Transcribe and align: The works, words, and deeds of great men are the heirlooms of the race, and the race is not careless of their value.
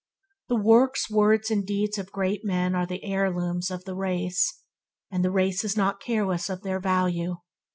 The 0.49 0.55
works, 0.55 1.11
words, 1.11 1.51
and 1.51 1.63
deeds 1.63 1.99
of 1.99 2.11
great 2.11 2.43
men 2.43 2.73
are 2.73 2.87
the 2.87 3.03
heirlooms 3.03 3.69
of 3.69 3.85
the 3.85 3.93
race, 3.95 4.63
and 5.11 5.23
the 5.23 5.29
race 5.29 5.63
is 5.63 5.77
not 5.77 5.99
careless 6.01 6.49
of 6.49 6.63
their 6.63 6.79
value. 6.79 7.35